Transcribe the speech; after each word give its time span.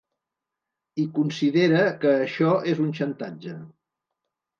I 1.03 1.03
considera 1.17 1.83
que 2.05 2.13
això 2.13 2.55
és 2.73 2.81
un 2.85 2.89
xantatge. 3.01 3.55